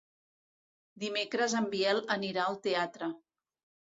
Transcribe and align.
Dimecres 1.03 1.53
en 1.59 1.67
Biel 1.73 2.01
anirà 2.15 2.47
al 2.47 2.57
teatre. 2.65 3.11